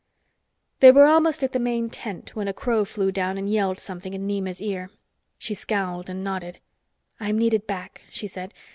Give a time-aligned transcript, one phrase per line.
[0.79, 4.15] They were almost at the main tent when a crow flew down and yelled something
[4.15, 4.89] in Nema's ear.
[5.37, 6.57] She scowled, and nodded.
[7.19, 8.51] "I'm needed back," she said.